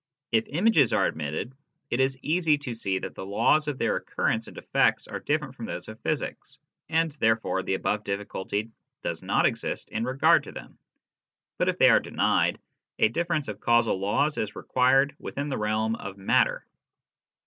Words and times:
If 0.31 0.47
images 0.47 0.93
are 0.93 1.05
admitted, 1.05 1.53
it 1.91 1.99
is 1.99 2.17
easy 2.23 2.57
to 2.57 2.73
see 2.73 2.97
that 2.97 3.13
the 3.13 3.23
laws 3.23 3.67
of 3.67 3.77
their 3.77 3.97
occurrence 3.97 4.47
and 4.47 4.57
effects 4.57 5.07
are 5.07 5.19
different 5.19 5.53
from 5.53 5.67
those 5.67 5.87
of 5.87 5.99
physics, 5.99 6.57
and 6.89 7.11
therefore 7.11 7.61
the 7.61 7.75
above 7.75 8.03
diffi 8.03 8.25
culty 8.25 8.71
does 9.03 9.21
not 9.21 9.45
exist 9.45 9.89
in 9.89 10.03
regard 10.03 10.43
to 10.45 10.51
them; 10.51 10.79
but 11.59 11.69
if 11.69 11.77
they 11.77 11.91
are 11.91 11.99
denied, 11.99 12.57
a 12.97 13.09
difference 13.09 13.47
of 13.47 13.59
causal 13.59 13.99
laws 13.99 14.37
is 14.39 14.55
required 14.55 15.15
within 15.19 15.49
the 15.49 15.57
realm 15.59 15.93
of 15.93 16.17
matter. 16.17 16.65